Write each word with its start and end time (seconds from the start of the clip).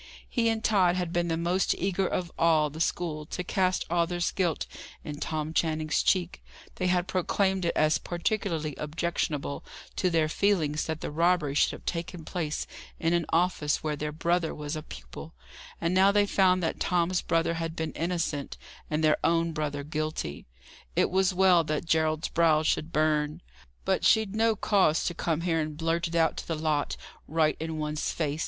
He 0.27 0.49
and 0.49 0.63
Tod 0.63 0.95
had 0.95 1.13
been 1.13 1.27
the 1.27 1.37
most 1.37 1.75
eager 1.75 2.07
of 2.07 2.31
all 2.35 2.71
the 2.71 2.81
school 2.81 3.23
to 3.27 3.43
cast 3.43 3.85
Arthur's 3.87 4.31
guilt 4.31 4.65
in 5.03 5.19
Tom 5.19 5.53
Channing's 5.53 6.01
cheek; 6.01 6.43
they 6.77 6.87
had 6.87 7.07
proclaimed 7.07 7.65
it 7.65 7.75
as 7.77 7.99
particularly 7.99 8.73
objectionable 8.77 9.63
to 9.97 10.09
their 10.09 10.27
feelings 10.27 10.85
that 10.87 11.01
the 11.01 11.11
robbery 11.11 11.53
should 11.53 11.73
have 11.73 11.85
taken 11.85 12.25
place 12.25 12.65
in 12.99 13.13
an 13.13 13.27
office 13.29 13.83
where 13.83 13.95
their 13.95 14.11
brother 14.11 14.55
was 14.55 14.75
a 14.75 14.81
pupil; 14.81 15.35
and 15.79 15.93
now 15.93 16.11
they 16.11 16.25
found 16.25 16.63
that 16.63 16.79
Tom's 16.79 17.21
brother 17.21 17.53
had 17.53 17.75
been 17.75 17.91
innocent, 17.91 18.57
and 18.89 19.03
their 19.03 19.17
own 19.23 19.51
brother 19.51 19.83
guilty! 19.83 20.47
It 20.95 21.11
was 21.11 21.31
well 21.31 21.63
that 21.65 21.85
Gerald's 21.85 22.29
brow 22.29 22.63
should 22.63 22.91
burn. 22.91 23.43
"But 23.85 24.03
she'd 24.03 24.35
no 24.35 24.55
cause 24.55 25.03
to 25.03 25.13
come 25.13 25.41
here 25.41 25.59
and 25.61 25.77
blurt 25.77 26.07
it 26.07 26.15
out 26.15 26.37
to 26.37 26.47
the 26.47 26.55
lot, 26.55 26.97
right 27.27 27.55
in 27.59 27.77
one's 27.77 28.09
face!" 28.11 28.39